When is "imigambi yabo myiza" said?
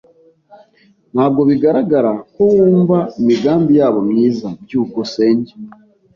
3.19-4.47